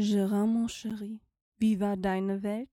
[0.00, 1.20] Gérard, mon chéri,
[1.58, 2.70] wie war deine Welt?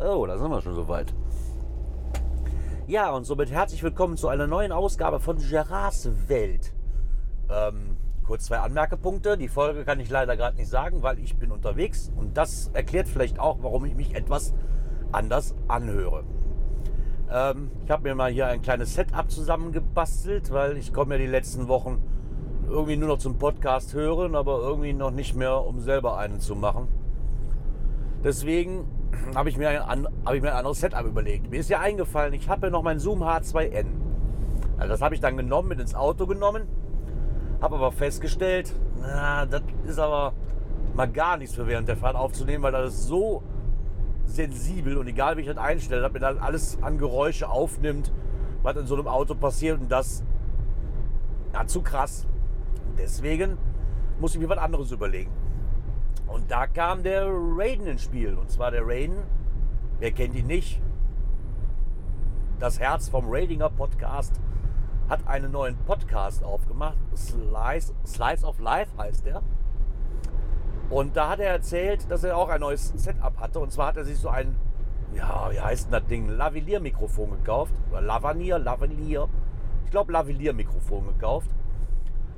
[0.00, 1.12] Oh, da sind wir schon soweit.
[2.86, 6.72] Ja, und somit herzlich willkommen zu einer neuen Ausgabe von Gerards Welt.
[7.50, 7.96] Ähm,
[8.28, 9.38] kurz zwei Anmerkepunkte.
[9.38, 12.12] Die Folge kann ich leider gerade nicht sagen, weil ich bin unterwegs.
[12.14, 14.54] Und das erklärt vielleicht auch, warum ich mich etwas
[15.12, 16.24] anders anhöre.
[17.32, 21.26] Ähm, ich habe mir mal hier ein kleines Setup zusammengebastelt, weil ich komme ja die
[21.26, 22.02] letzten Wochen
[22.68, 26.54] irgendwie nur noch zum Podcast hören, aber irgendwie noch nicht mehr, um selber einen zu
[26.54, 26.88] machen.
[28.22, 28.86] Deswegen
[29.34, 31.50] habe ich, mir ein, hab ich mir ein anderes Setup überlegt.
[31.50, 33.86] Mir ist ja eingefallen, ich habe ja noch mein Zoom H2N.
[34.76, 36.68] Also das habe ich dann genommen, mit ins Auto genommen.
[37.60, 40.32] Habe aber festgestellt, na, das ist aber
[40.94, 43.42] mal gar nichts für während der Fahrt aufzunehmen, weil das ist so
[44.24, 48.12] sensibel und egal wie ich das einstelle, dass mir dann alles an Geräusche aufnimmt,
[48.62, 50.22] was in so einem Auto passiert und das
[51.52, 52.26] ja, zu krass.
[52.98, 53.58] Deswegen
[54.20, 55.30] muss ich mir was anderes überlegen.
[56.26, 58.34] Und da kam der Raiden ins Spiel.
[58.34, 59.16] Und zwar der Raiden,
[59.98, 60.80] wer kennt ihn nicht?
[62.58, 64.40] Das Herz vom Raidinger Podcast
[65.08, 66.98] hat einen neuen Podcast aufgemacht.
[67.16, 69.42] Slice, Slice of Life heißt der.
[70.90, 73.60] Und da hat er erzählt, dass er auch ein neues Setup hatte.
[73.60, 74.56] Und zwar hat er sich so ein,
[75.14, 76.28] ja, wie heißt denn das Ding?
[76.28, 77.74] Lavalier-Mikrofon gekauft.
[77.90, 79.28] Oder Lavanier, Lavalier.
[79.84, 81.50] Ich glaube, Lavalier-Mikrofon gekauft.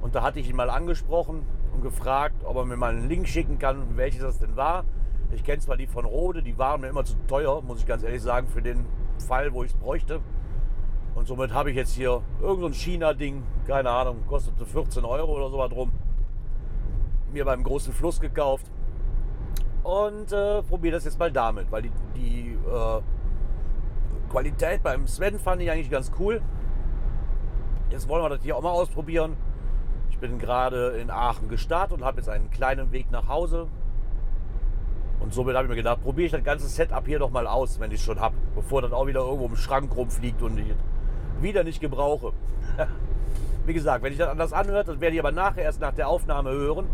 [0.00, 3.28] Und da hatte ich ihn mal angesprochen und gefragt, ob er mir mal einen Link
[3.28, 4.84] schicken kann, welches das denn war.
[5.32, 8.02] Ich kenne zwar die von Rode, die waren mir immer zu teuer, muss ich ganz
[8.02, 8.86] ehrlich sagen, für den
[9.18, 10.20] Fall, wo ich es bräuchte.
[11.14, 15.50] Und somit habe ich jetzt hier irgendein so China-Ding, keine Ahnung, kostete 14 Euro oder
[15.50, 15.92] so was drum.
[17.32, 18.70] Mir beim großen Fluss gekauft.
[19.82, 23.00] Und äh, probiere das jetzt mal damit, weil die, die äh,
[24.30, 26.42] Qualität beim Sven fand ich eigentlich ganz cool.
[27.90, 29.36] Jetzt wollen wir das hier auch mal ausprobieren
[30.20, 33.68] bin gerade in Aachen gestartet und habe jetzt einen kleinen Weg nach Hause.
[35.18, 37.80] Und somit habe ich mir gedacht, probiere ich das ganze Setup hier doch mal aus,
[37.80, 40.72] wenn ich es schon habe, bevor das auch wieder irgendwo im Schrank rumfliegt und ich
[41.42, 42.32] wieder nicht gebrauche.
[43.66, 46.08] Wie gesagt, wenn ich das anders anhört, das werde ich aber nachher erst nach der
[46.08, 46.86] Aufnahme hören,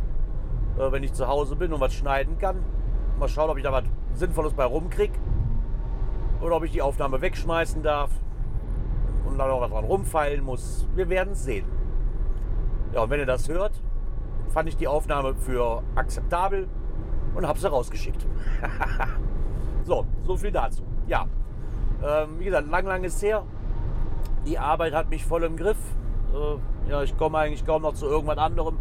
[0.78, 2.56] äh, wenn ich zu Hause bin und was schneiden kann.
[3.18, 3.84] Mal schauen, ob ich da was
[4.14, 5.18] Sinnvolles bei rumkriege
[6.40, 8.10] oder ob ich die Aufnahme wegschmeißen darf
[9.24, 10.86] und dann auch was dran rumfeilen muss.
[10.94, 11.66] Wir werden es sehen.
[12.92, 13.80] Ja, und wenn ihr das hört,
[14.48, 16.68] fand ich die Aufnahme für akzeptabel
[17.34, 18.26] und habe sie rausgeschickt.
[19.84, 20.82] so, so viel dazu.
[21.06, 21.26] Ja,
[22.02, 23.44] ähm, wie gesagt, lang, lang ist her.
[24.46, 25.76] Die Arbeit hat mich voll im Griff.
[26.88, 28.78] Ja, ich komme eigentlich kaum noch zu irgendwas anderem.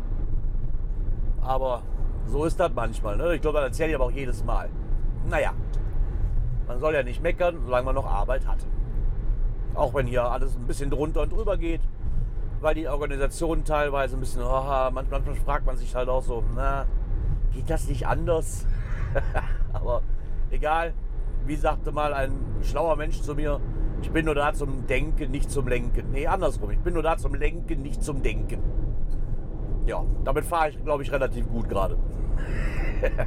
[1.41, 1.81] Aber
[2.27, 3.17] so ist das manchmal.
[3.17, 3.35] Ne?
[3.35, 4.69] Ich glaube, das erzähle ich aber auch jedes Mal.
[5.27, 5.53] Naja,
[6.67, 8.59] man soll ja nicht meckern, solange man noch Arbeit hat.
[9.73, 11.81] Auch wenn hier alles ein bisschen drunter und drüber geht
[12.65, 14.47] weil die Organisation teilweise ein bisschen, oh,
[14.91, 16.87] manchmal, manchmal fragt man sich halt auch so, na,
[17.53, 18.65] geht das nicht anders?
[19.73, 20.01] Aber
[20.49, 20.93] egal,
[21.45, 22.33] wie sagte mal ein
[22.63, 23.59] schlauer Mensch zu mir,
[24.05, 26.11] ich bin nur da zum Denken, nicht zum Lenken.
[26.11, 28.59] Nee, andersrum, ich bin nur da zum Lenken, nicht zum Denken.
[29.88, 31.97] Ja, damit fahre ich, glaube ich, relativ gut gerade.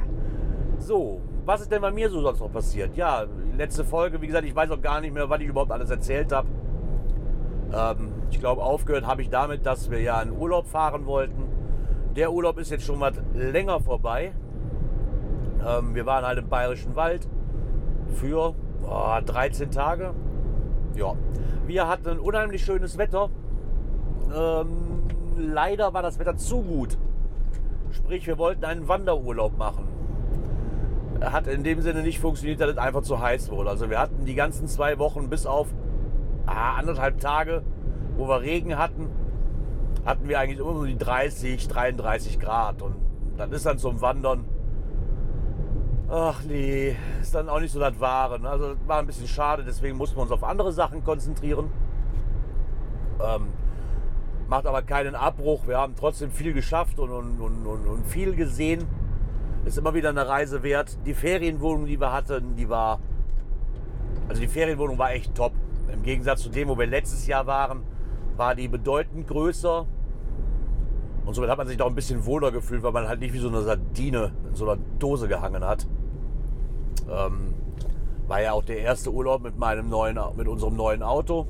[0.79, 2.95] so, was ist denn bei mir so sonst noch passiert?
[2.95, 3.25] Ja,
[3.57, 6.31] letzte Folge, wie gesagt, ich weiß auch gar nicht mehr, was ich überhaupt alles erzählt
[6.31, 6.47] habe.
[7.73, 11.43] Ähm, ich glaube, aufgehört habe ich damit, dass wir ja in Urlaub fahren wollten.
[12.15, 14.31] Der Urlaub ist jetzt schon mal länger vorbei.
[15.67, 17.27] Ähm, wir waren halt im Bayerischen Wald
[18.13, 18.55] für
[18.87, 20.13] oh, 13 Tage.
[20.99, 21.15] Ja,
[21.65, 23.29] wir hatten unheimlich schönes Wetter.
[24.35, 24.67] Ähm,
[25.37, 26.97] leider war das Wetter zu gut.
[27.91, 29.87] Sprich, wir wollten einen Wanderurlaub machen.
[31.21, 33.69] Hat in dem Sinne nicht funktioniert, dass es einfach zu heiß wurde.
[33.69, 35.67] Also wir hatten die ganzen zwei Wochen bis auf
[36.45, 37.63] ah, anderthalb Tage,
[38.17, 39.07] wo wir Regen hatten,
[40.03, 42.81] hatten wir eigentlich immer nur die 30, 33 Grad.
[42.81, 42.95] Und
[43.37, 44.43] dann ist dann zum Wandern,
[46.09, 48.39] ach nee, ist dann auch nicht so das Wahre.
[48.39, 48.49] Ne?
[48.49, 51.69] Also das war ein bisschen schade, deswegen mussten wir uns auf andere Sachen konzentrieren.
[53.21, 53.47] Ähm,
[54.47, 55.67] macht aber keinen Abbruch.
[55.67, 58.85] Wir haben trotzdem viel geschafft und, und, und, und, viel gesehen.
[59.65, 60.97] Ist immer wieder eine Reise wert.
[61.05, 62.99] Die Ferienwohnung, die wir hatten, die war.
[64.27, 65.53] Also die Ferienwohnung war echt top.
[65.91, 67.83] Im Gegensatz zu dem, wo wir letztes Jahr waren,
[68.37, 69.85] war die bedeutend größer.
[71.25, 73.39] Und somit hat man sich doch ein bisschen wohler gefühlt, weil man halt nicht wie
[73.39, 75.85] so eine Sardine in so einer Dose gehangen hat.
[77.09, 77.53] Ähm,
[78.27, 81.47] war ja auch der erste Urlaub mit meinem neuen, mit unserem neuen Auto.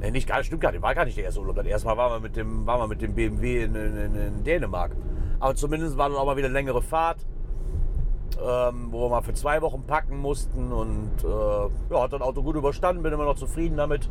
[0.00, 1.56] Nee, nicht gar, stimmt gar nicht, war gar nicht der erste Urlaub.
[1.56, 4.44] Das erste Mal waren wir mit dem, waren wir mit dem BMW in, in, in
[4.44, 4.96] Dänemark.
[5.38, 7.26] Aber zumindest war dann auch mal wieder eine längere Fahrt,
[8.42, 10.72] ähm, wo wir mal für zwei Wochen packen mussten.
[10.72, 14.08] Und äh, ja, hat das Auto gut überstanden, bin immer noch zufrieden damit.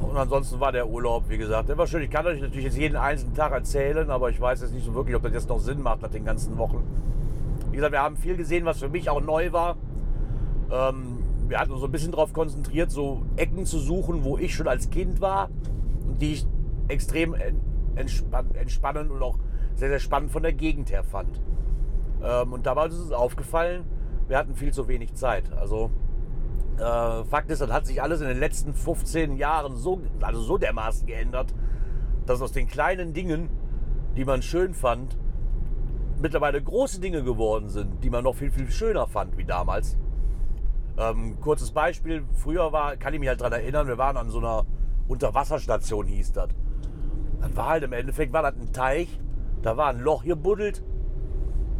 [0.00, 2.02] Und ansonsten war der Urlaub, wie gesagt, der war schön.
[2.02, 4.94] Ich kann euch natürlich jetzt jeden einzelnen Tag erzählen, aber ich weiß jetzt nicht so
[4.94, 6.82] wirklich, ob das jetzt noch Sinn macht nach den ganzen Wochen.
[7.70, 9.76] Wie gesagt, wir haben viel gesehen, was für mich auch neu war.
[10.70, 11.18] Ähm,
[11.48, 14.68] wir hatten uns so ein bisschen darauf konzentriert, so Ecken zu suchen, wo ich schon
[14.68, 15.50] als Kind war
[16.06, 16.46] und die ich
[16.88, 17.34] extrem
[17.96, 19.38] entspann entspannend und auch
[19.74, 21.40] sehr, sehr spannend von der Gegend her fand.
[22.22, 23.84] Ähm, und dabei ist es aufgefallen,
[24.28, 25.52] wir hatten viel zu wenig Zeit.
[25.52, 25.90] Also
[26.78, 30.58] äh, Fakt ist, das hat sich alles in den letzten 15 Jahren so, also so
[30.58, 31.54] dermaßen geändert,
[32.26, 33.48] dass aus den kleinen Dingen,
[34.16, 35.16] die man schön fand,
[36.20, 39.98] mittlerweile große Dinge geworden sind, die man noch viel, viel schöner fand wie damals.
[40.96, 44.38] Ähm, kurzes Beispiel, früher war, kann ich mich halt daran erinnern, wir waren an so
[44.38, 44.64] einer
[45.08, 46.48] Unterwasserstation, hieß das.
[47.40, 49.20] Das war halt im Endeffekt, war das ein Teich,
[49.62, 50.82] da war ein Loch gebuddelt,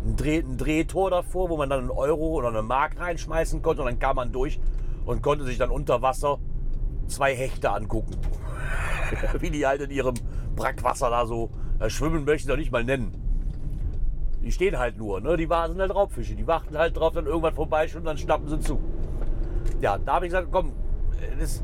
[0.05, 3.83] ein, Dreh, ein Drehtor davor, wo man dann einen Euro oder eine Mark reinschmeißen konnte
[3.83, 4.61] und dann kam man durch
[5.05, 6.39] und konnte sich dann unter Wasser
[7.07, 8.17] zwei Hechte angucken.
[9.41, 10.15] Wie die halt in ihrem
[10.57, 13.13] Brackwasser da so äh, schwimmen möchten, doch nicht mal nennen.
[14.43, 15.37] Die stehen halt nur, ne?
[15.37, 16.35] Die sind halt Raubfische.
[16.35, 18.79] Die warten halt drauf, dann irgendwann vorbei und dann schnappen sie zu.
[19.81, 20.73] Ja, da habe ich gesagt, komm,
[21.39, 21.63] es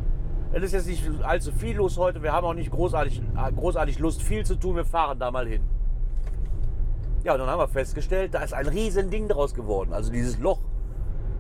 [0.52, 2.22] ist, jetzt nicht allzu viel los heute.
[2.22, 3.20] Wir haben auch nicht großartig,
[3.56, 4.76] großartig Lust, viel zu tun.
[4.76, 5.62] Wir fahren da mal hin.
[7.22, 9.92] Ja, und dann haben wir festgestellt, da ist ein riesen Ding draus geworden.
[9.92, 10.60] Also dieses Loch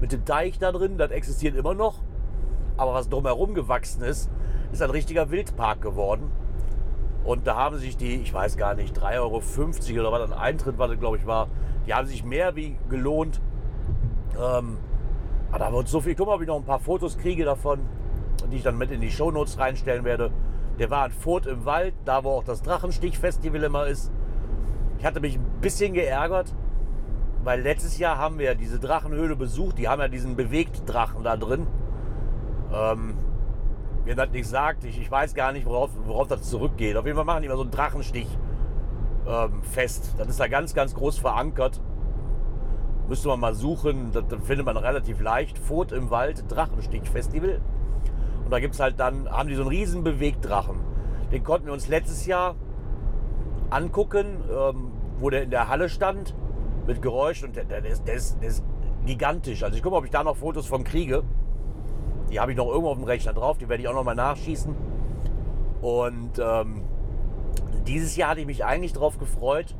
[0.00, 2.02] mit dem Teich da drin, das existiert immer noch.
[2.76, 4.30] Aber was drumherum gewachsen ist,
[4.72, 6.30] ist ein richtiger Wildpark geworden.
[7.24, 10.78] Und da haben sich die, ich weiß gar nicht, 3,50 Euro oder was ein Eintritt,
[10.78, 11.48] was glaube ich war,
[11.86, 13.40] die haben sich mehr wie gelohnt.
[14.40, 14.78] Ähm,
[15.50, 16.14] aber da wird so viel.
[16.14, 17.80] Guck mal, ob ich noch ein paar Fotos kriege davon,
[18.50, 20.30] die ich dann mit in die Shownotes reinstellen werde.
[20.78, 24.10] Der war in Furt im Wald, da wo auch das Drachenstich-Festival immer ist.
[24.98, 26.54] Ich hatte mich ein bisschen geärgert,
[27.42, 29.78] weil letztes Jahr haben wir diese Drachenhöhle besucht.
[29.78, 31.66] Die haben ja diesen Bewegtdrachen da drin.
[32.72, 33.14] Ähm,
[34.04, 36.96] mir das nicht sagt, ich, ich weiß gar nicht, worauf, worauf das zurückgeht.
[36.96, 38.28] Auf jeden Fall machen die immer so einen Drachenstich
[39.26, 40.14] ähm, fest.
[40.18, 41.80] Das ist da ganz, ganz groß verankert.
[43.08, 45.58] Müsste man mal suchen, das, das findet man relativ leicht.
[45.58, 47.60] Furt im Wald, Drachenstich-Festival.
[48.44, 50.76] Und da gibt es halt dann, haben die so einen riesen Bewegtdrachen.
[51.32, 52.56] Den konnten wir uns letztes Jahr
[53.70, 56.34] angucken, ähm, wo der in der Halle stand
[56.86, 58.64] mit Geräusch und der, ist, der, ist, der ist
[59.06, 59.62] gigantisch.
[59.62, 61.22] Also ich gucke, ob ich da noch Fotos von kriege.
[62.30, 64.14] Die habe ich noch irgendwo auf dem Rechner drauf, die werde ich auch noch mal
[64.14, 64.74] nachschießen.
[65.82, 66.82] Und ähm,
[67.86, 69.74] dieses Jahr hatte ich mich eigentlich darauf gefreut,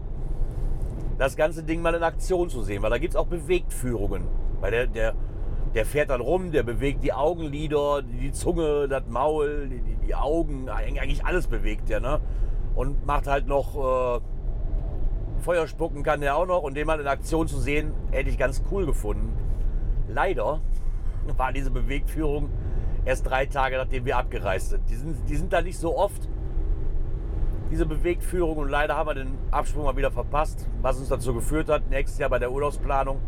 [1.19, 4.23] das ganze Ding mal in Aktion zu sehen, weil da gibt es auch Bewegtführungen.
[4.61, 5.15] Weil der, der,
[5.75, 10.69] der fährt dann rum, der bewegt die Augenlider, die Zunge, das Maul, die, die Augen,
[10.69, 12.21] eigentlich alles bewegt der, ne?
[12.75, 14.21] Und macht halt noch äh,
[15.41, 18.39] Feuer spucken kann der auch noch und den mal in Aktion zu sehen, hätte ich
[18.39, 19.37] ganz cool gefunden.
[20.09, 20.61] Leider
[21.37, 22.51] war diese Bewegtführung
[23.05, 24.89] erst drei Tage nachdem wir abgereist sind.
[24.89, 26.29] Die sind, die sind da nicht so oft,
[27.71, 31.69] diese Bewegtführung und leider haben wir den Absprung mal wieder verpasst, was uns dazu geführt
[31.69, 33.21] hat, nächstes Jahr bei der Urlaubsplanung,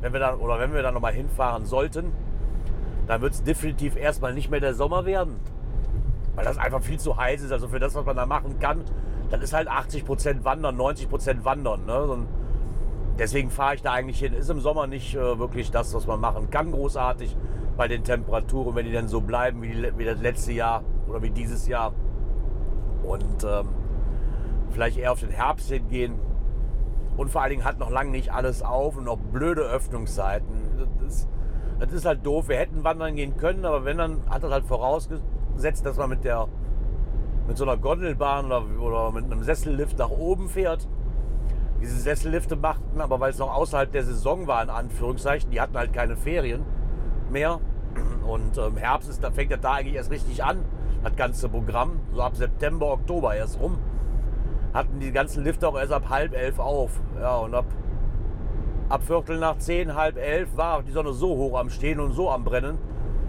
[0.00, 2.12] wenn wir dann, oder wenn wir dann nochmal hinfahren sollten,
[3.06, 5.36] dann wird es definitiv erstmal nicht mehr der Sommer werden,
[6.34, 7.52] weil das einfach viel zu heiß ist.
[7.52, 8.84] Also für das, was man da machen kann,
[9.30, 11.86] dann ist halt 80 Prozent Wandern, 90 Prozent Wandern.
[11.86, 12.02] Ne?
[12.02, 12.26] Und
[13.18, 14.34] deswegen fahre ich da eigentlich hin.
[14.34, 17.36] Ist im Sommer nicht äh, wirklich das, was man machen kann, großartig
[17.76, 21.22] bei den Temperaturen, wenn die dann so bleiben wie, die, wie das letzte Jahr oder
[21.22, 21.92] wie dieses Jahr.
[23.04, 23.68] Und ähm,
[24.70, 26.18] vielleicht eher auf den Herbst hingehen.
[27.16, 30.88] Und vor allen Dingen hat noch lange nicht alles auf und noch blöde Öffnungszeiten.
[30.98, 31.28] Das ist,
[31.78, 32.48] das ist halt doof.
[32.48, 36.24] Wir hätten wandern gehen können, aber wenn, dann hat das halt vorausgesetzt, dass man mit
[36.24, 36.48] der
[37.50, 40.86] mit so einer Gondelbahn oder, oder mit einem Sessellift nach oben fährt.
[41.82, 45.76] Diese Sessellifte machten, aber weil es noch außerhalb der Saison war, in Anführungszeichen, die hatten
[45.76, 46.64] halt keine Ferien
[47.28, 47.58] mehr.
[48.24, 50.64] Und im ähm, Herbst ist, da fängt ja da eigentlich erst richtig an,
[51.02, 51.98] das ganze Programm.
[52.14, 53.78] So ab September, Oktober erst rum.
[54.72, 57.00] Hatten die ganzen Lifte auch erst ab halb elf auf.
[57.20, 57.66] Ja, und ab,
[58.90, 62.30] ab Viertel nach zehn, halb elf war die Sonne so hoch am Stehen und so
[62.30, 62.78] am Brennen,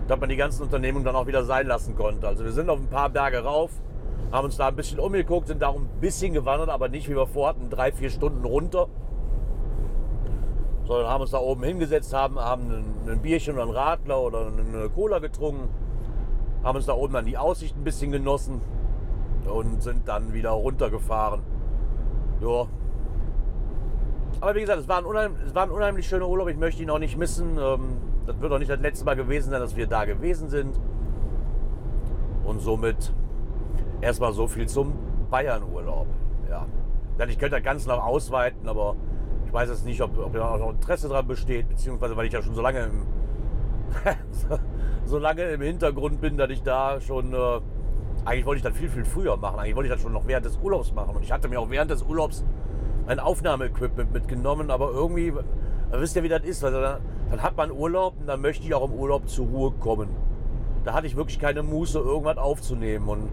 [0.08, 2.28] dass man die ganzen Unternehmungen dann auch wieder sein lassen konnte.
[2.28, 3.72] Also wir sind auf ein paar Berge rauf,
[4.32, 7.28] haben uns da ein bisschen umgeguckt, sind darum ein bisschen gewandert, aber nicht wie wir
[7.28, 8.88] vorhatten, drei, vier Stunden runter.
[10.86, 14.90] Sondern haben uns da oben hingesetzt, haben, haben ein, Bierchen oder ein Radler oder eine
[14.90, 15.70] Cola getrunken,
[16.64, 18.62] haben uns da oben dann die Aussicht ein bisschen genossen
[19.46, 21.42] und sind dann wieder runtergefahren.
[22.42, 22.68] Ja.
[24.40, 26.48] Aber wie gesagt, es war, ein unheimlich, es war ein unheimlich schöner Urlaub.
[26.48, 27.58] Ich möchte ihn auch nicht missen.
[27.60, 30.80] Ähm, das wird auch nicht das letzte Mal gewesen sein, dass wir da gewesen sind.
[32.44, 33.14] Und somit
[34.02, 34.94] erstmal so viel zum
[35.30, 36.08] Bayern-Urlaub.
[36.50, 36.66] Ja.
[37.28, 38.96] Ich könnte das Ganze noch ausweiten, aber
[39.46, 42.42] ich weiß jetzt nicht, ob, ob da noch Interesse daran besteht, beziehungsweise weil ich ja
[42.42, 43.06] schon so lange im,
[45.06, 47.60] so lange im Hintergrund bin, dass ich da schon, äh,
[48.26, 49.60] eigentlich wollte ich das viel, viel früher machen.
[49.60, 51.16] Eigentlich wollte ich das schon noch während des Urlaubs machen.
[51.16, 52.44] Und ich hatte mir auch während des Urlaubs
[53.08, 55.34] ein Aufnahmeequipment mitgenommen, aber irgendwie,
[55.92, 58.74] wisst ihr, wie das ist, also dann, dann hat man Urlaub und dann möchte ich
[58.74, 60.10] auch im Urlaub zur Ruhe kommen.
[60.86, 63.08] Da hatte ich wirklich keine Muße, irgendwas aufzunehmen.
[63.08, 63.30] Und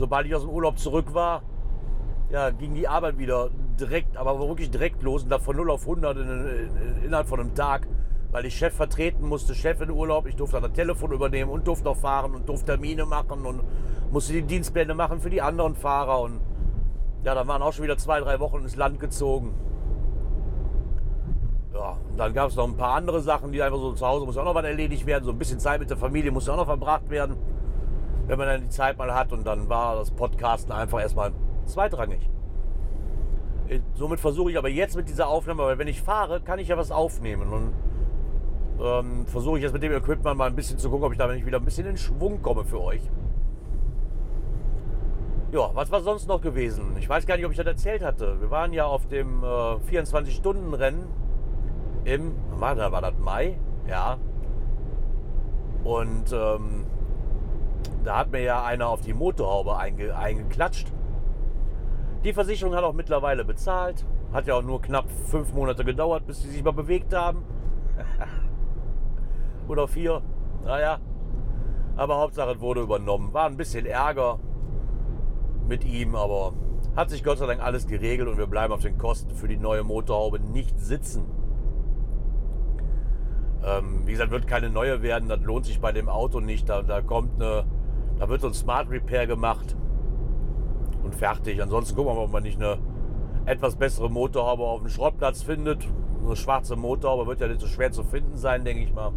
[0.00, 1.42] sobald ich aus dem Urlaub zurück war,
[2.30, 5.82] ja, ging die Arbeit wieder direkt, aber wirklich direkt los und da von 0 auf
[5.82, 7.86] 100 in, in, innerhalb von einem Tag,
[8.30, 11.66] weil ich Chef vertreten musste, Chef in Urlaub, ich durfte dann das Telefon übernehmen und
[11.66, 13.60] durfte noch fahren und durfte Termine machen und
[14.10, 16.40] musste die Dienstpläne machen für die anderen Fahrer und
[17.24, 19.54] ja, dann waren auch schon wieder zwei, drei Wochen ins Land gezogen.
[21.74, 24.24] Ja, und dann gab es noch ein paar andere Sachen, die einfach so zu Hause
[24.24, 26.56] muss auch noch was erledigt werden, so ein bisschen Zeit mit der Familie muss auch
[26.56, 27.36] noch verbracht werden,
[28.30, 31.32] wenn man dann die Zeit mal hat und dann war das Podcasten einfach erstmal
[31.66, 32.30] zweitrangig.
[33.68, 36.68] Äh, somit versuche ich aber jetzt mit dieser Aufnahme, weil wenn ich fahre, kann ich
[36.68, 37.52] ja was aufnehmen.
[37.52, 37.72] Und
[38.80, 41.26] ähm, versuche ich jetzt mit dem Equipment mal ein bisschen zu gucken, ob ich da
[41.26, 43.02] nicht wieder ein bisschen in Schwung komme für euch.
[45.50, 46.96] Ja, was war sonst noch gewesen?
[47.00, 48.40] Ich weiß gar nicht, ob ich das erzählt hatte.
[48.40, 51.08] Wir waren ja auf dem äh, 24-Stunden-Rennen
[52.04, 53.58] im, war, das Mai?
[53.88, 54.18] Ja.
[55.82, 56.84] Und ähm,
[58.04, 60.92] da hat mir ja einer auf die Motorhaube einge, eingeklatscht.
[62.24, 64.04] Die Versicherung hat auch mittlerweile bezahlt.
[64.32, 67.44] Hat ja auch nur knapp fünf Monate gedauert, bis sie sich mal bewegt haben.
[69.68, 70.22] Oder vier.
[70.64, 70.98] Naja.
[71.96, 73.32] Aber Hauptsache es wurde übernommen.
[73.32, 74.38] War ein bisschen Ärger
[75.66, 76.52] mit ihm, aber
[76.96, 79.56] hat sich Gott sei Dank alles geregelt und wir bleiben auf den Kosten für die
[79.56, 81.39] neue Motorhaube nicht sitzen.
[83.64, 86.68] Ähm, wie gesagt, wird keine neue werden, das lohnt sich bei dem Auto nicht.
[86.68, 87.64] Da, da kommt eine,
[88.18, 89.76] da wird so ein Smart Repair gemacht
[91.02, 91.62] und fertig.
[91.62, 92.78] Ansonsten gucken wir mal, ob man nicht eine
[93.46, 95.86] etwas bessere Motorhaube auf dem Schrottplatz findet.
[96.24, 99.12] Eine schwarze Motorhaube wird ja nicht so schwer zu finden sein, denke ich mal.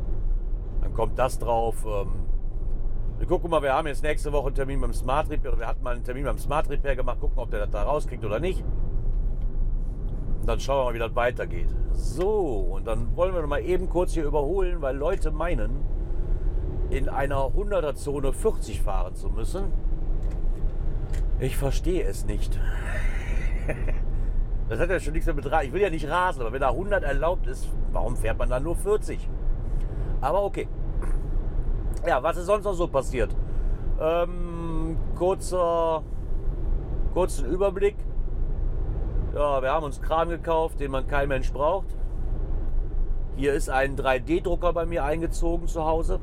[0.81, 1.85] Dann kommt das drauf.
[1.85, 2.11] Ähm,
[3.19, 5.57] wir gucken mal, wir haben jetzt nächste Woche einen Termin beim Smart Repair.
[5.57, 7.19] Wir hatten mal einen Termin beim Smart Repair gemacht.
[7.21, 8.63] Gucken, ob der das da rauskriegt oder nicht.
[10.43, 11.69] Und dann schauen wir mal, wie das weitergeht.
[11.93, 15.85] So, und dann wollen wir mal eben kurz hier überholen, weil Leute meinen,
[16.89, 19.71] in einer 100er Zone 40 fahren zu müssen.
[21.39, 22.59] Ich verstehe es nicht.
[24.67, 27.03] Das hat ja schon nichts damit Ich will ja nicht rasen, aber wenn da 100
[27.03, 29.29] erlaubt ist, warum fährt man dann nur 40?
[30.19, 30.67] Aber okay.
[32.05, 33.33] Ja, was ist sonst noch so passiert?
[34.01, 36.03] Ähm, kurzer,
[37.13, 37.95] kurzen Überblick.
[39.33, 41.87] Ja, wir haben uns Kram gekauft, den man kein Mensch braucht.
[43.35, 46.19] Hier ist ein 3D-Drucker bei mir eingezogen zu Hause,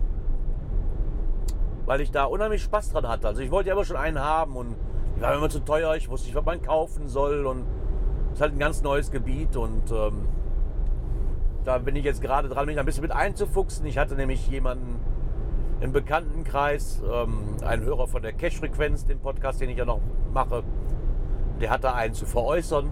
[1.86, 3.26] weil ich da unheimlich Spaß dran hatte.
[3.26, 4.76] Also ich wollte ja immer schon einen haben und
[5.16, 5.96] die war immer zu teuer.
[5.96, 7.64] Ich wusste nicht, was man kaufen soll und
[8.28, 10.28] es ist halt ein ganz neues Gebiet und ähm,
[11.64, 13.86] da bin ich jetzt gerade dran, mich ein bisschen mit einzufuchsen.
[13.86, 15.00] Ich hatte nämlich jemanden
[15.80, 20.00] im Bekanntenkreis, ähm, einen Hörer von der Cash-Frequenz, den Podcast, den ich ja noch
[20.32, 20.62] mache,
[21.60, 22.90] der hatte einen zu veräußern.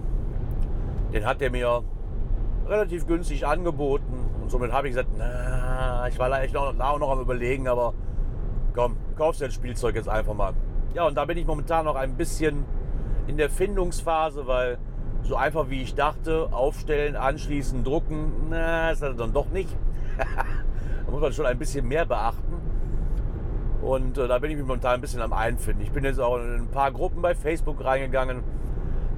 [1.13, 1.83] Den hat er mir
[2.67, 7.09] relativ günstig angeboten und somit habe ich gesagt, na, ich war echt noch, auch noch
[7.09, 7.93] am überlegen, aber
[8.75, 10.53] komm, kaufst du das Spielzeug jetzt einfach mal.
[10.93, 12.65] Ja, und da bin ich momentan noch ein bisschen
[13.27, 14.77] in der Findungsphase, weil
[15.23, 19.75] so einfach wie ich dachte, aufstellen, anschließen, drucken, na, ist das dann doch nicht.
[20.17, 22.53] da muss man schon ein bisschen mehr beachten.
[23.81, 25.81] Und äh, da bin ich mich momentan ein bisschen am Einfinden.
[25.81, 28.43] Ich bin jetzt auch in ein paar Gruppen bei Facebook reingegangen.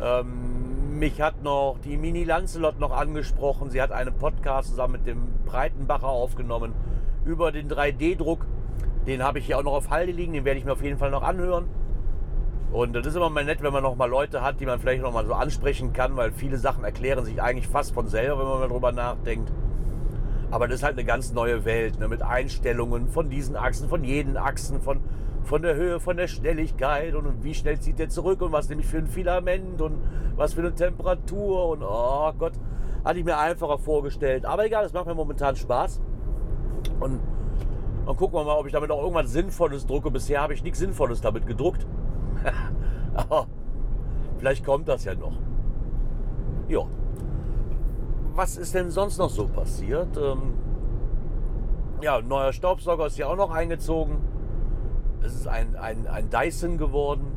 [0.01, 3.69] Ähm, mich hat noch die Mini Lancelot noch angesprochen.
[3.69, 6.73] Sie hat einen Podcast zusammen mit dem Breitenbacher aufgenommen
[7.25, 8.45] über den 3D-Druck.
[9.07, 10.99] Den habe ich hier auch noch auf Halde liegen, den werde ich mir auf jeden
[10.99, 11.65] Fall noch anhören.
[12.71, 15.01] Und das ist immer mal nett, wenn man noch mal Leute hat, die man vielleicht
[15.01, 18.47] noch mal so ansprechen kann, weil viele Sachen erklären sich eigentlich fast von selber, wenn
[18.47, 19.51] man mal drüber nachdenkt.
[20.51, 24.03] Aber das ist halt eine ganz neue Welt, ne, mit Einstellungen von diesen Achsen, von
[24.03, 24.99] jeden Achsen, von,
[25.43, 28.87] von der Höhe, von der Schnelligkeit und wie schnell zieht der zurück und was nämlich
[28.87, 29.95] für ein Filament und
[30.35, 32.53] was für eine Temperatur und oh Gott,
[33.05, 34.45] hatte ich mir einfacher vorgestellt.
[34.45, 36.01] Aber egal, es macht mir momentan Spaß.
[36.99, 37.19] Und
[38.05, 40.11] dann gucken wir mal, ob ich damit auch irgendwas Sinnvolles drucke.
[40.11, 41.85] Bisher habe ich nichts Sinnvolles damit gedruckt.
[43.13, 43.47] Aber
[44.37, 45.37] vielleicht kommt das ja noch.
[46.67, 46.85] Ja.
[48.33, 50.15] Was ist denn sonst noch so passiert?
[50.17, 50.53] Ähm,
[52.01, 54.17] ja, neuer Staubsauger ist ja auch noch eingezogen.
[55.21, 57.27] Es ist ein, ein, ein Dyson geworden.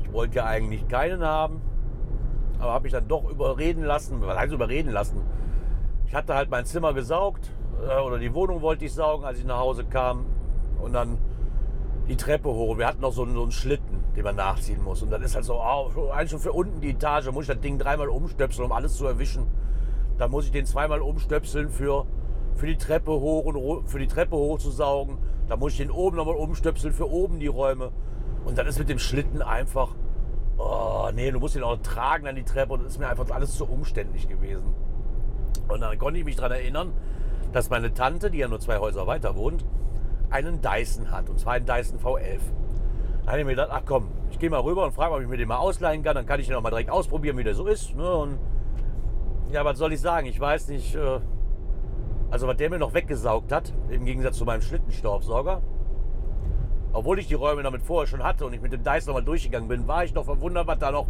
[0.00, 1.60] Ich wollte ja eigentlich keinen haben.
[2.60, 4.20] Aber habe ich dann doch überreden lassen.
[4.22, 5.22] Was heißt überreden lassen?
[6.06, 7.50] Ich hatte halt mein Zimmer gesaugt
[7.86, 10.26] äh, oder die Wohnung wollte ich saugen, als ich nach Hause kam.
[10.80, 11.18] Und dann
[12.08, 12.78] die Treppe hoch.
[12.78, 14.04] Wir hatten noch so einen, so einen Schlitten.
[14.16, 15.02] den man nachziehen muss.
[15.02, 17.60] Und dann ist halt so, oh, eigentlich schon für unten die Etage, muss ich das
[17.60, 19.46] Ding dreimal umstöpseln, um alles zu erwischen.
[20.18, 22.06] Dann muss ich den zweimal umstöpseln für,
[22.56, 25.18] für die Treppe hoch und für die Treppe hoch zu saugen.
[25.48, 27.92] Dann muss ich den oben nochmal umstöpseln für oben die Räume.
[28.44, 29.94] Und dann ist mit dem Schlitten einfach,
[30.58, 33.30] oh nee, du musst ihn auch tragen an die Treppe und das ist mir einfach
[33.30, 34.74] alles zu umständlich gewesen.
[35.68, 36.92] Und dann konnte ich mich daran erinnern,
[37.52, 39.64] dass meine Tante, die ja nur zwei Häuser weiter wohnt,
[40.30, 41.30] einen Dyson hat.
[41.30, 42.40] Und zwar einen Dyson V11.
[43.24, 45.28] Da habe ich mir gedacht, ach komm, ich gehe mal rüber und frage, ob ich
[45.28, 46.14] mir den mal ausleihen kann.
[46.14, 47.94] Dann kann ich den auch mal direkt ausprobieren, wie der so ist.
[47.94, 48.10] Ne?
[48.10, 48.38] Und
[49.50, 50.26] ja, was soll ich sagen?
[50.26, 51.20] Ich weiß nicht, äh,
[52.30, 55.62] also was der mir noch weggesaugt hat, im Gegensatz zu meinem Schlittenstaubsauger.
[56.92, 59.68] Obwohl ich die Räume damit vorher schon hatte und ich mit dem Dyson nochmal durchgegangen
[59.68, 61.06] bin, war ich noch verwundert, was da noch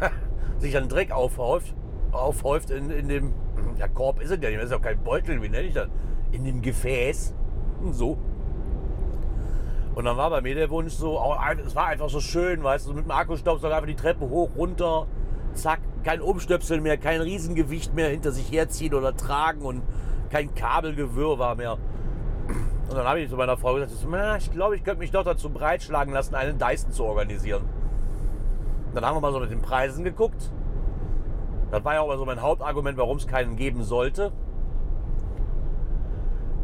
[0.58, 1.74] sich an Dreck aufhäuft,
[2.12, 3.34] aufhäuft in, in dem,
[3.78, 5.88] ja Korb ist es ja nicht, das ist ja kein Beutel, wie nenne ich das?
[6.32, 7.34] In dem Gefäß.
[7.92, 8.18] So.
[9.94, 11.20] Und dann war bei mir der Wunsch so,
[11.64, 15.06] es war einfach so schön, weißt du, mit dem Akkustaubsauger einfach die Treppe hoch, runter,
[15.54, 19.82] zack, kein Umstöpseln mehr, kein Riesengewicht mehr hinter sich herziehen oder tragen und
[20.30, 21.78] kein Kabelgewirr war mehr.
[22.88, 23.92] Und dann habe ich zu meiner Frau gesagt,
[24.38, 27.62] ich glaube, ich könnte mich doch dazu breitschlagen lassen, einen Dyson zu organisieren.
[28.94, 30.50] Dann haben wir mal so mit den Preisen geguckt.
[31.70, 34.32] Das war ja auch mal so mein Hauptargument, warum es keinen geben sollte.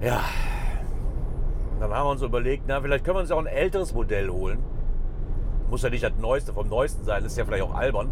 [0.00, 0.20] Ja,
[1.78, 4.58] dann haben wir uns überlegt, na, vielleicht können wir uns auch ein älteres Modell holen.
[5.70, 8.10] Muss ja nicht das Neueste vom Neuesten sein, ist ja vielleicht auch albern.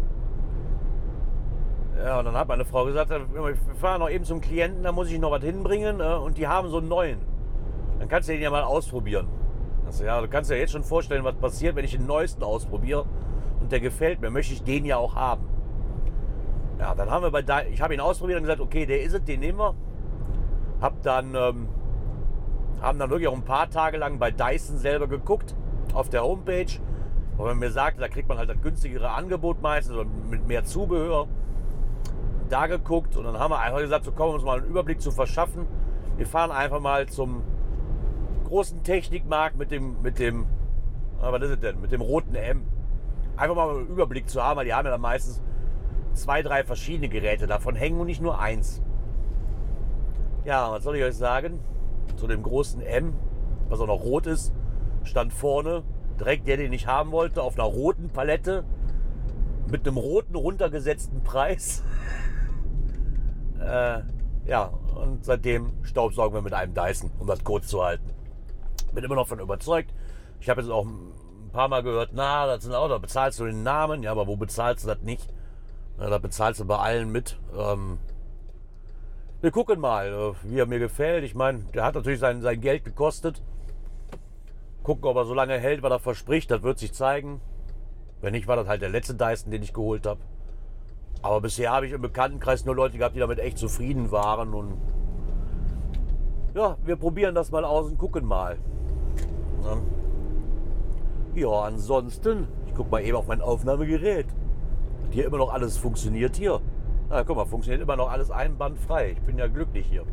[1.97, 5.09] Ja, und dann hat meine Frau gesagt, wir fahren noch eben zum Klienten, da muss
[5.09, 7.19] ich noch was hinbringen äh, und die haben so einen neuen.
[7.99, 9.27] Dann kannst du den ja mal ausprobieren.
[9.85, 13.05] Also, ja, du kannst dir jetzt schon vorstellen, was passiert, wenn ich den neuesten ausprobiere
[13.61, 15.47] und der gefällt mir, möchte ich den ja auch haben.
[16.79, 19.23] Ja, dann haben wir bei, ich habe ihn ausprobiert und gesagt, okay, der ist es,
[19.23, 19.75] den nehmen wir.
[20.81, 21.69] Hab dann ähm,
[22.81, 25.55] haben dann wirklich auch ein paar Tage lang bei Dyson selber geguckt
[25.93, 26.79] auf der Homepage.
[27.37, 29.95] Und wenn mir sagt, da kriegt man halt das günstigere Angebot meistens
[30.29, 31.27] mit mehr Zubehör.
[32.49, 35.01] Da geguckt und dann haben wir einfach gesagt, so kommen wir uns mal einen Überblick
[35.01, 35.65] zu verschaffen.
[36.17, 37.43] Wir fahren einfach mal zum
[38.45, 40.45] großen Technikmarkt mit dem, mit dem,
[41.19, 42.65] was ist es denn, mit dem roten M.
[43.35, 45.41] Einfach mal einen Überblick zu haben, weil die haben ja dann meistens
[46.13, 47.47] zwei, drei verschiedene Geräte.
[47.47, 48.81] Davon hängen und nicht nur eins.
[50.45, 51.59] Ja, was soll ich euch sagen?
[52.15, 53.13] zu dem großen M,
[53.69, 54.53] was auch noch rot ist,
[55.03, 55.83] stand vorne
[56.19, 58.63] direkt der, den ich haben wollte, auf einer roten Palette
[59.67, 61.83] mit einem roten runtergesetzten Preis.
[63.59, 64.01] äh,
[64.45, 68.11] ja, und seitdem staubsaugen wir mit einem Dyson, um das kurz zu halten.
[68.93, 69.93] Bin immer noch von überzeugt.
[70.39, 73.63] Ich habe jetzt auch ein paar Mal gehört, na, das sind da bezahlst du den
[73.63, 74.03] Namen.
[74.03, 75.27] Ja, aber wo bezahlst du das nicht?
[75.97, 77.37] Na, da bezahlst du bei allen mit.
[77.57, 77.97] Ähm,
[79.41, 81.23] wir gucken mal, äh, wie er mir gefällt.
[81.23, 83.41] Ich meine, der hat natürlich sein, sein Geld gekostet.
[84.83, 86.51] Gucken, ob er so lange hält, was er verspricht.
[86.51, 87.41] Das wird sich zeigen.
[88.25, 90.19] Wenn nicht, war das halt der letzte Dyson, den ich geholt habe.
[91.21, 94.55] Aber bisher habe ich im Bekanntenkreis nur Leute gehabt, die damit echt zufrieden waren.
[94.55, 94.81] Und
[96.55, 98.57] ja, wir probieren das mal aus und gucken mal.
[101.35, 104.25] Ja, ansonsten, ich gucke mal eben auf mein Aufnahmegerät.
[104.25, 106.61] Hat hier immer noch alles funktioniert hier.
[107.11, 109.11] Na, guck mal, funktioniert immer noch alles einbandfrei.
[109.11, 110.03] Ich bin ja glücklich hier.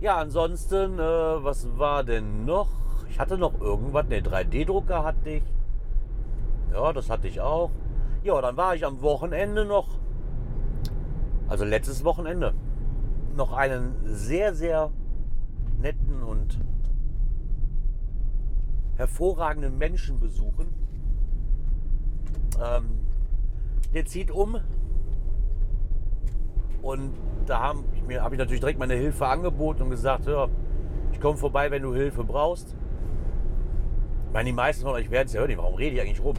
[0.00, 2.70] Ja, ansonsten, äh, was war denn noch?
[3.08, 4.08] Ich hatte noch irgendwas.
[4.08, 5.44] Ne, 3D-Drucker hatte ich.
[6.72, 7.70] Ja, das hatte ich auch.
[8.22, 9.98] Ja, dann war ich am Wochenende noch,
[11.48, 12.54] also letztes Wochenende,
[13.36, 14.90] noch einen sehr, sehr
[15.80, 16.58] netten und
[18.96, 20.74] hervorragenden Menschen besuchen.
[22.60, 23.00] Ähm,
[23.94, 24.58] der zieht um
[26.82, 27.12] und
[27.46, 30.48] da habe ich, hab ich natürlich direkt meine Hilfe angeboten und gesagt, hör,
[31.12, 32.76] ich komme vorbei, wenn du Hilfe brauchst.
[34.26, 36.36] Ich meine, die meisten von euch werden es ja hören, warum rede ich eigentlich rum?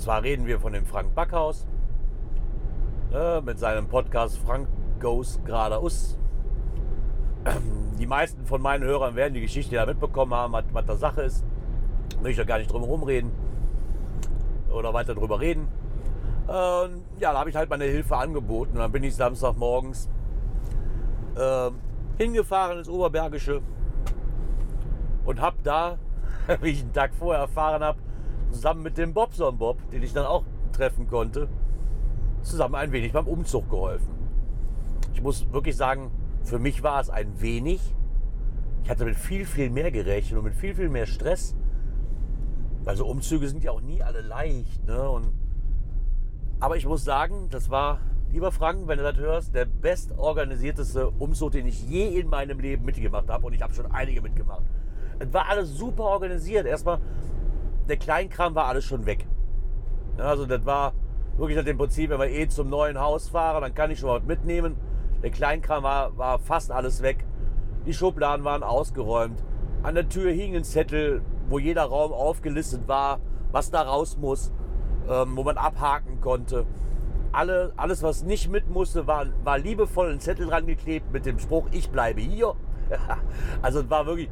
[0.00, 1.66] Und zwar reden wir von dem Frank Backhaus
[3.12, 4.66] äh, mit seinem Podcast Frank
[4.98, 6.16] Goes geradeaus.
[7.98, 11.20] Die meisten von meinen Hörern werden die Geschichte ja mitbekommen haben, was, was da Sache
[11.20, 11.44] ist.
[12.14, 13.30] Möchte ich ja gar nicht drum herum reden
[14.72, 15.68] oder weiter drüber reden.
[16.48, 18.72] Ähm, ja, da habe ich halt meine Hilfe angeboten.
[18.72, 20.08] Und dann bin ich Samstagmorgens
[21.36, 21.70] äh,
[22.16, 23.60] hingefahren ins Oberbergische
[25.26, 25.98] und habe da,
[26.62, 27.98] wie ich einen Tag vorher erfahren habe,
[28.52, 31.48] zusammen mit dem Bobson Bob, den ich dann auch treffen konnte,
[32.42, 34.14] zusammen ein wenig beim Umzug geholfen.
[35.12, 36.10] Ich muss wirklich sagen,
[36.42, 37.80] für mich war es ein wenig.
[38.84, 41.54] Ich hatte mit viel, viel mehr gerechnet und mit viel, viel mehr Stress.
[42.84, 44.86] Weil so Umzüge sind ja auch nie alle leicht.
[44.86, 45.08] Ne?
[45.10, 45.32] Und
[46.60, 48.00] aber ich muss sagen, das war,
[48.32, 52.84] lieber Frank, wenn du das hörst, der bestorganisierteste Umzug, den ich je in meinem Leben
[52.84, 53.46] mitgemacht habe.
[53.46, 54.64] Und ich habe schon einige mitgemacht.
[55.18, 56.66] Es war alles super organisiert.
[56.66, 57.00] Erstmal
[57.90, 59.26] der Kleinkram war alles schon weg.
[60.16, 60.94] Also das war
[61.36, 64.08] wirklich nach dem Prinzip, wenn wir eh zum neuen Haus fahren, dann kann ich schon
[64.08, 64.76] mal was mitnehmen.
[65.22, 67.26] Der Kleinkram war, war fast alles weg.
[67.86, 69.42] Die Schubladen waren ausgeräumt.
[69.82, 73.18] An der Tür hing ein Zettel, wo jeder Raum aufgelistet war,
[73.50, 74.52] was da raus muss,
[75.08, 76.66] ähm, wo man abhaken konnte.
[77.32, 81.38] Alle, alles, was nicht mit musste, war, war liebevoll ein Zettel dran geklebt mit dem
[81.38, 82.54] Spruch, ich bleibe hier.
[83.62, 84.28] also es war wirklich,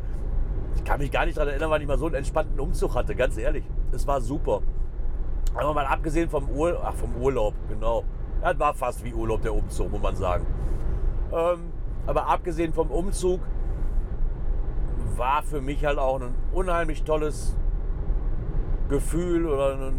[0.78, 3.14] ich kann mich gar nicht daran erinnern, wann ich mal so einen entspannten Umzug hatte,
[3.14, 3.64] ganz ehrlich.
[3.92, 4.62] Es war super.
[5.54, 8.04] Aber mal abgesehen vom, Ur Ach, vom Urlaub, genau.
[8.40, 10.46] Das war fast wie Urlaub der Umzug, muss man sagen.
[11.32, 11.72] Ähm,
[12.06, 13.40] aber abgesehen vom Umzug
[15.16, 17.56] war für mich halt auch ein unheimlich tolles
[18.88, 19.92] Gefühl oder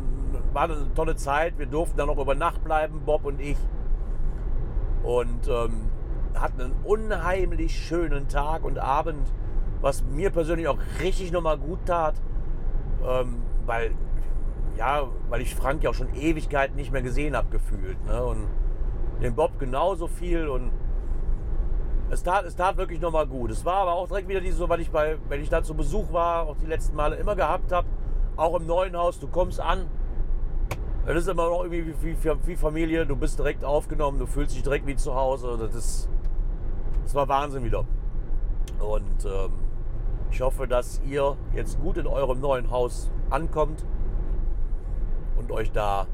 [0.53, 1.59] war eine tolle Zeit.
[1.59, 3.57] Wir durften dann noch über Nacht bleiben, Bob und ich.
[5.03, 5.89] Und ähm,
[6.35, 9.27] hatten einen unheimlich schönen Tag und Abend,
[9.81, 12.15] was mir persönlich auch richtig nochmal gut tat.
[13.07, 13.91] Ähm, weil,
[14.77, 18.03] ja, weil ich Frank ja auch schon Ewigkeiten nicht mehr gesehen habe, gefühlt.
[18.05, 18.23] Ne?
[18.23, 18.47] Und
[19.21, 20.71] den Bob genauso viel und
[22.09, 23.51] es tat, es tat wirklich nochmal gut.
[23.51, 26.11] Es war aber auch direkt wieder so, weil ich bei, wenn ich da zu Besuch
[26.11, 27.87] war, auch die letzten Male immer gehabt habe,
[28.35, 29.87] auch im neuen Haus, du kommst an,
[31.05, 34.55] das ist immer noch irgendwie wie, wie, wie, Familie, du bist direkt aufgenommen, du fühlst
[34.55, 35.57] dich direkt wie zu Hause.
[35.71, 36.09] Das,
[37.03, 37.85] das war Wahnsinn wieder.
[38.79, 39.51] Und ähm,
[40.31, 43.85] ich hoffe, dass ihr jetzt gut in eurem neuen Haus ankommt
[45.37, 46.07] und euch da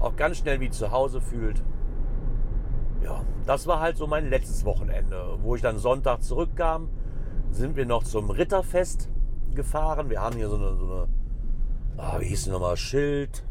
[0.00, 1.62] auch ganz schnell wie zu Hause fühlt
[3.06, 5.38] ja, das war halt so mein letztes Wochenende.
[5.40, 6.88] Wo ich dann Sonntag zurückkam,
[7.50, 9.08] sind wir noch zum Ritterfest
[9.54, 10.10] gefahren.
[10.10, 11.08] Wir haben hier so eine, so eine
[11.96, 13.44] ah, wie hieß die nochmal, Schild,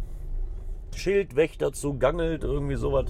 [0.93, 3.05] Schildwächter zu Gangelt, irgendwie sowas.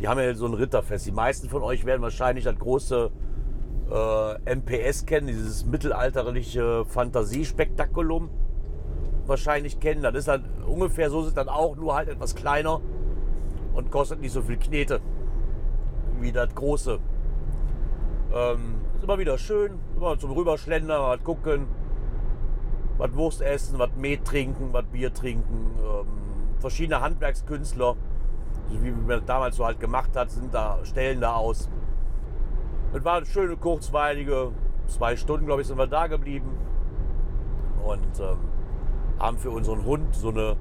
[0.00, 1.06] Die haben ja so ein Ritterfest.
[1.06, 3.10] Die meisten von euch werden wahrscheinlich das große
[3.92, 8.30] äh, MPS kennen, dieses mittelalterliche Fantasiespektakulum
[9.26, 10.02] wahrscheinlich kennen.
[10.02, 12.80] Das ist dann ungefähr so, ist dann auch nur halt etwas kleiner
[13.74, 15.00] und kostet nicht so viel Knete
[16.20, 16.98] wie das große.
[18.34, 21.66] Ähm, ist immer wieder schön, immer zum Rüberschlendern, was gucken,
[22.96, 25.72] was Wurst essen, was Met trinken, was Bier trinken.
[25.78, 26.06] Ähm,
[26.60, 27.96] verschiedene Handwerkskünstler,
[28.70, 31.68] wie man das damals so halt gemacht hat, sind da, stellen da aus.
[32.94, 34.52] Es war eine schöne, kurzweilige,
[34.86, 36.50] zwei Stunden, glaube ich, sind wir da geblieben.
[37.82, 38.36] Und ähm,
[39.18, 40.56] haben für unseren Hund so eine,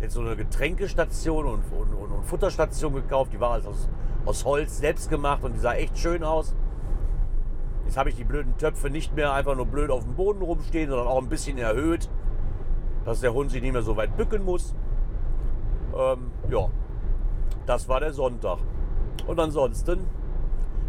[0.00, 3.32] jetzt so eine Getränkestation und, und, und, und Futterstation gekauft.
[3.32, 3.88] Die war also aus,
[4.24, 6.54] aus Holz selbst gemacht und die sah echt schön aus.
[7.86, 10.90] Jetzt habe ich die blöden Töpfe nicht mehr einfach nur blöd auf dem Boden rumstehen,
[10.90, 12.08] sondern auch ein bisschen erhöht,
[13.04, 14.74] dass der Hund sich nicht mehr so weit bücken muss.
[15.96, 16.68] Ähm, ja,
[17.66, 18.58] das war der Sonntag.
[19.26, 20.06] Und ansonsten,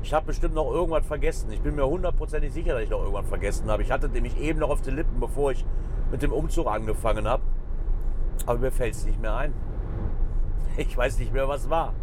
[0.02, 1.52] ich habe bestimmt noch irgendwas vergessen.
[1.52, 3.84] Ich bin mir hundertprozentig sicher, dass ich noch irgendwas vergessen habe.
[3.84, 5.66] Ich hatte nämlich eben noch auf den Lippen, bevor ich
[6.12, 7.44] mit dem Umzug angefangen habe.
[8.46, 9.54] Aber mir fällt es nicht mehr ein.
[10.78, 11.94] Ich weiß nicht mehr, was war.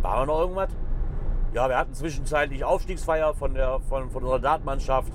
[0.00, 0.70] War noch irgendwas?
[1.52, 5.12] Ja, wir hatten zwischenzeitlich Aufstiegsfeier von, der, von, von unserer Dartmannschaft.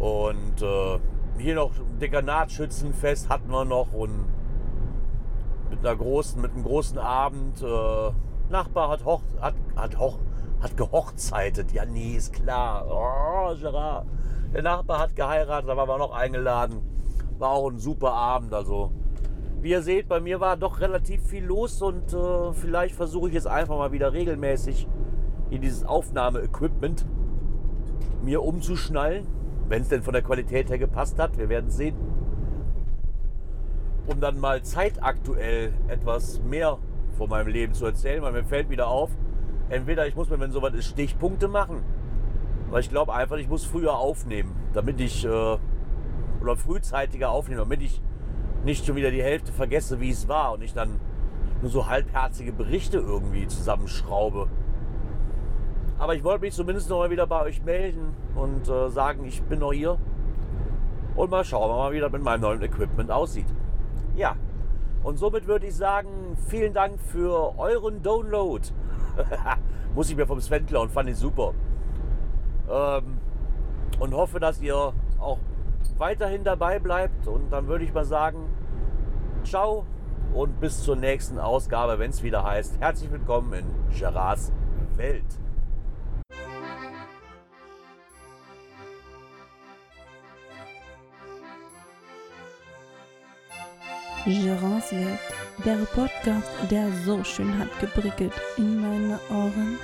[0.00, 0.98] Und äh,
[1.38, 4.24] hier noch Dekanatsschützenfest hatten wir noch und
[5.70, 7.62] mit einer großen, mit einem großen Abend.
[7.62, 8.10] Äh,
[8.52, 10.18] Nachbar hat, hoch, hat, hat, hoch,
[10.60, 11.72] hat gehochzeitet.
[11.72, 12.86] Ja, nee, ist klar.
[12.88, 14.06] Oh, Gerard.
[14.54, 16.82] Der Nachbar hat geheiratet, da waren wir noch eingeladen.
[17.38, 18.52] War auch ein super Abend.
[18.52, 18.92] Also
[19.62, 23.34] wie ihr seht, bei mir war doch relativ viel los und äh, vielleicht versuche ich
[23.34, 24.86] jetzt einfach mal wieder regelmäßig
[25.50, 27.06] in dieses Aufnahmeequipment
[28.22, 29.26] mir umzuschnallen,
[29.68, 31.38] wenn es denn von der Qualität her gepasst hat.
[31.38, 31.96] Wir werden sehen.
[34.06, 36.78] Um dann mal zeitaktuell etwas mehr
[37.22, 39.08] von meinem Leben zu erzählen, weil mir fällt wieder auf,
[39.68, 41.84] entweder ich muss mir, wenn sowas ist, Stichpunkte machen,
[42.70, 47.80] weil ich glaube einfach, ich muss früher aufnehmen, damit ich, äh, oder frühzeitiger aufnehmen, damit
[47.80, 48.02] ich
[48.64, 50.98] nicht schon wieder die Hälfte vergesse, wie es war und ich dann
[51.60, 54.48] nur so halbherzige Berichte irgendwie zusammenschraube.
[55.98, 59.40] Aber ich wollte mich zumindest noch mal wieder bei euch melden und äh, sagen, ich
[59.42, 59.96] bin noch hier.
[61.14, 63.46] Und mal schauen wie das mit meinem neuen Equipment aussieht.
[64.16, 64.34] Ja,
[65.02, 68.66] und somit würde ich sagen, vielen Dank für euren Download.
[69.94, 71.54] Muss ich mir vom Sven klauen, fand ich super.
[72.70, 73.18] Ähm,
[73.98, 75.38] und hoffe, dass ihr auch
[75.98, 77.26] weiterhin dabei bleibt.
[77.26, 78.48] Und dann würde ich mal sagen,
[79.44, 79.84] ciao
[80.34, 83.66] und bis zur nächsten Ausgabe, wenn es wieder heißt, herzlich willkommen in
[83.98, 84.52] Gerards
[84.96, 85.41] Welt.
[94.24, 95.18] Gerards Welt,
[95.64, 99.78] der Podcast, der so schön hat geprickelt in meine Ohren.